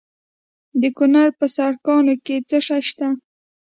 [0.81, 3.07] د کونړ په سرکاڼو کې څه شی شته؟